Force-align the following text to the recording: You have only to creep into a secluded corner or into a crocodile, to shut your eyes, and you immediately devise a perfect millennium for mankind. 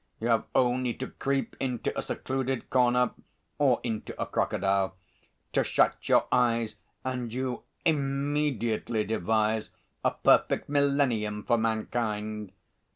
You 0.19 0.29
have 0.29 0.45
only 0.55 0.95
to 0.95 1.09
creep 1.11 1.55
into 1.59 1.95
a 1.95 2.01
secluded 2.01 2.71
corner 2.71 3.11
or 3.59 3.79
into 3.83 4.19
a 4.19 4.25
crocodile, 4.25 4.95
to 5.53 5.63
shut 5.63 6.09
your 6.09 6.25
eyes, 6.31 6.73
and 7.05 7.31
you 7.31 7.65
immediately 7.85 9.03
devise 9.05 9.69
a 10.03 10.09
perfect 10.09 10.67
millennium 10.69 11.43
for 11.43 11.59
mankind. 11.59 12.51